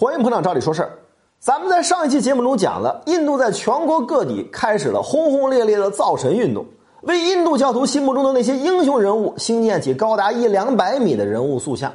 [0.00, 0.92] 欢迎捧场，照理说事儿。
[1.38, 6.64] 咱们在上一期节目中讲了，印度在全国各地开始了轰轰烈烈的造神运动，
[7.02, 11.92] 为印度教徒心目中的那些英雄人物兴建起高达一两百米的人物塑像。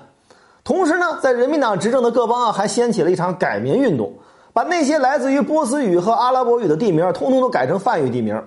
[0.63, 4.13] 同时呢，在人民党执政的各邦啊，还掀起了一场改名运动，
[4.53, 8.40] 把那些来自于波斯语和阿拉伯语的地名，通通都改成梵语地名。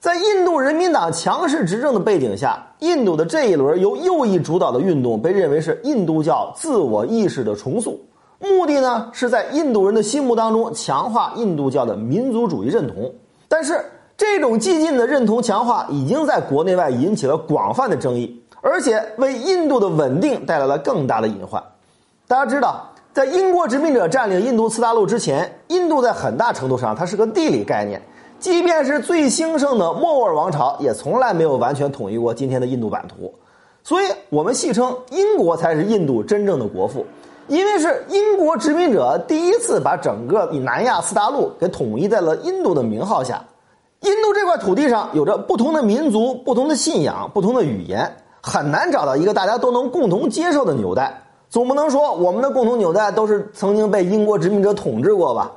[0.00, 8.00] 在印度人民党强势执政的背景下，印度的这一轮由右翼主导的运动，被认为是印度教自我意识的重塑。
[8.38, 13.12] 目的呢，是在印度人的心目当中强化印度教的民族主义认同。
[13.48, 13.84] 但是，
[14.16, 21.62] 这种激进的认同强化已经在国内外引起了广泛的争议，而且为印度的稳定带来了更大的隐患。
[22.26, 28.00] 大家知道，在英国殖民者占领印度次大陆之前，印度在很大程度上它是个地理概念，
[28.38, 33.32] 即便是最兴盛的莫卧儿王朝，也从来没有完全统一过今天的印度版图。
[33.82, 37.04] 所以，我们戏称英国才是印度真正的国父。
[37.48, 43.42] 因为是英国殖民者第一次把整个南亚四大陆给统一在了印度的名号下，
[44.00, 51.22] 印度这块土地上有着不同的民族、不同的信仰、不同的语言，很难找到一个大家都能共同接受的纽带。
[51.48, 55.50] 总不能说我们的共同纽带都是曾经被英国殖民者统治过吧？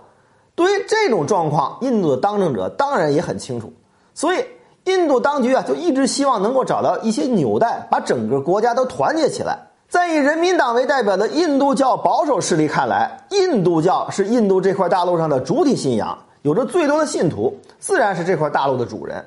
[0.55, 3.71] 对于这种状况，印度的当政者当然也很清楚，
[4.13, 4.45] 所以
[4.85, 9.70] 印度当局啊就一直希望能够找到一些纽带，把整个国家都团结起来。
[9.91, 19.21] 在以人民党为代表的印度教保守势力看来，印度教是印度这块大陆上的主体信仰，有着最多的信徒，自然是这块大陆的主人。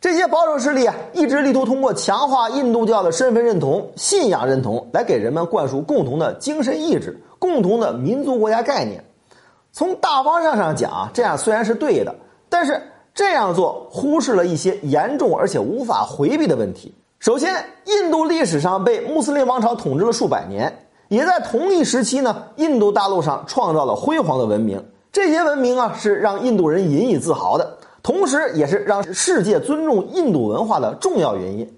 [0.00, 9.02] 这些保守势力啊，一直力图通过强化印度教的身份认同、信仰认同，来给人们灌输共同的精神意志、共同的民族国家概念。
[9.72, 12.14] 从大方向上讲，这样虽然是对的，
[12.48, 12.80] 但是
[13.12, 16.94] 这样做忽视了一些严重而且无法回避的问题。
[17.20, 17.52] 首先，
[17.84, 20.72] 印度历史上被穆斯林王朝统治了数百年，
[21.08, 24.80] 也在同一时期呢，印度大陆上创造了辉煌的文明。
[25.10, 31.68] 这些文明啊，是让印度人引以自豪的，同时也是让世界尊重印度文化的重要原因。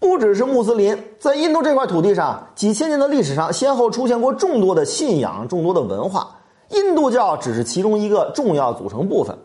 [0.00, 6.28] 不只是穆斯林，在印度这块土地上，几千年的历史上，先后出现过众多的信仰、众多的文化，
[6.70, 9.38] 印度教只是其中一个重要组成部分。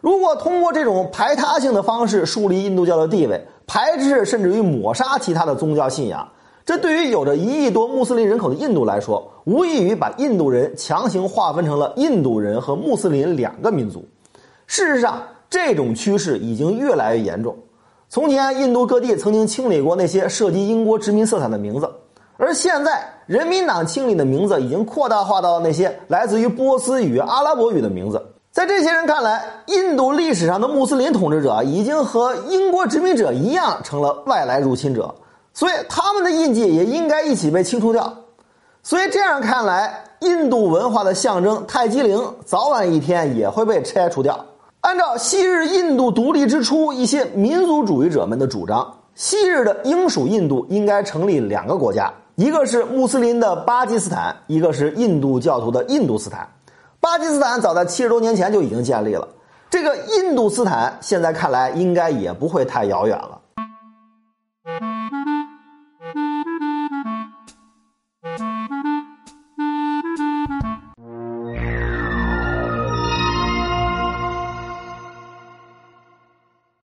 [0.00, 6.28] 如果通过这种排他性的方式树立印度教的地位，排斥甚至于抹杀其他的宗教信仰，
[6.66, 14.04] 这对于有着一亿多穆斯林人口的印度来说，无异于把印度人强行划分成了印度人和穆斯林两个民族。
[14.66, 17.56] 事实上，这种趋势已经越来越严重。
[18.08, 21.88] 从前，印度各地曾经清理过那些涉及英国殖民色彩的名字，
[22.38, 28.20] 而现在，人民党清理的名字已经扩大化到那些来自于波斯语、阿拉伯语的名字。
[28.52, 35.14] 在这些人看来，印度历史上的穆斯林统治者已经和英国殖民者一样成了外来入侵者，
[35.54, 38.12] 所以他们的印记也应该一起被清除掉。
[38.82, 44.44] 所以这样看来，印度文化的象征泰姬陵早晚一天也会被拆除掉。
[44.80, 56.48] 按照昔日印度独立之初一些民族主义者们的主张，昔日的英属印度应该成立两个国家，一个是穆斯林的巴基斯坦，一个是印度教徒的印度斯坦。
[57.00, 59.26] 巴基斯坦早在七十多年前就已经建立了，
[59.70, 63.39] 这个印度斯坦现在看来应该也不会太遥远了。